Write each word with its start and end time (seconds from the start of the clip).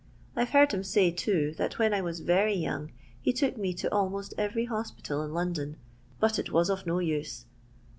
I 0.35 0.45
've 0.45 0.49
heard 0.49 0.71
him 0.71 0.83
say, 0.83 1.11
too, 1.11 1.53
that 1.59 1.77
when 1.77 1.93
I 1.93 2.01
was 2.01 2.21
very 2.21 2.55
young 2.55 2.91
he 3.21 3.31
took 3.31 3.55
me 3.55 3.71
to 3.75 3.93
almost 3.93 4.33
every 4.35 4.65
hospital 4.65 5.21
in 5.21 5.31
London, 5.31 5.77
but 6.19 6.39
it 6.39 6.51
was 6.51 6.71
of 6.71 6.87
no 6.87 6.97
use. 6.97 7.45